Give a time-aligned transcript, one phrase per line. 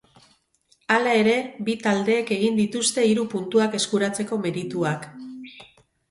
[0.93, 1.33] Hala ere,
[1.67, 5.05] bi taldeek egin dituzte hiru puntuak eskuratzeko merituak.